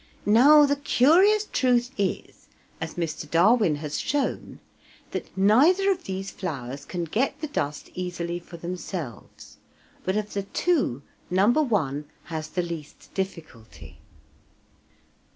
[0.25, 2.47] Now the curious truth is,
[2.81, 3.29] as Mr.
[3.29, 4.59] Darwin has shown,
[5.11, 9.57] that neither of these flowers can get the dust easily for themselves,
[10.03, 11.47] but of the two No.
[11.51, 13.99] 1 has the least difficulty.